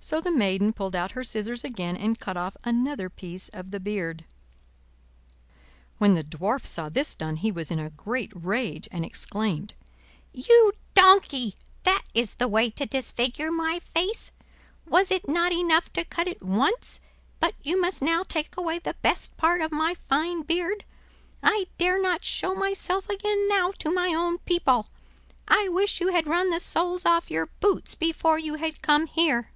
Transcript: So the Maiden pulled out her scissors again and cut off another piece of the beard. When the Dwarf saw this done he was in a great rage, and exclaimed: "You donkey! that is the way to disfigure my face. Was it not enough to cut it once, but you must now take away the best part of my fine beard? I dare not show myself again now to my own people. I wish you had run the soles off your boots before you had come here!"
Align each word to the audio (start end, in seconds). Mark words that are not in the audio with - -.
So 0.00 0.20
the 0.20 0.30
Maiden 0.30 0.74
pulled 0.74 0.94
out 0.94 1.12
her 1.12 1.24
scissors 1.24 1.64
again 1.64 1.96
and 1.96 2.20
cut 2.20 2.36
off 2.36 2.58
another 2.62 3.08
piece 3.08 3.48
of 3.54 3.70
the 3.70 3.80
beard. 3.80 4.26
When 5.96 6.12
the 6.12 6.22
Dwarf 6.22 6.66
saw 6.66 6.90
this 6.90 7.14
done 7.14 7.36
he 7.36 7.50
was 7.50 7.70
in 7.70 7.78
a 7.78 7.88
great 7.88 8.30
rage, 8.34 8.86
and 8.92 9.02
exclaimed: 9.02 9.72
"You 10.30 10.74
donkey! 10.92 11.56
that 11.84 12.02
is 12.12 12.34
the 12.34 12.48
way 12.48 12.68
to 12.68 12.84
disfigure 12.84 13.50
my 13.50 13.78
face. 13.80 14.30
Was 14.84 15.10
it 15.10 15.26
not 15.26 15.52
enough 15.52 15.90
to 15.94 16.04
cut 16.04 16.28
it 16.28 16.42
once, 16.42 17.00
but 17.40 17.54
you 17.62 17.80
must 17.80 18.02
now 18.02 18.24
take 18.24 18.58
away 18.58 18.78
the 18.80 18.96
best 19.00 19.34
part 19.38 19.62
of 19.62 19.72
my 19.72 19.94
fine 19.94 20.42
beard? 20.42 20.84
I 21.42 21.66
dare 21.78 21.98
not 21.98 22.26
show 22.26 22.54
myself 22.54 23.08
again 23.08 23.48
now 23.48 23.70
to 23.78 23.90
my 23.90 24.08
own 24.12 24.36
people. 24.36 24.88
I 25.48 25.70
wish 25.70 25.98
you 25.98 26.08
had 26.08 26.26
run 26.26 26.50
the 26.50 26.60
soles 26.60 27.06
off 27.06 27.30
your 27.30 27.46
boots 27.60 27.94
before 27.94 28.38
you 28.38 28.56
had 28.56 28.82
come 28.82 29.06
here!" 29.06 29.48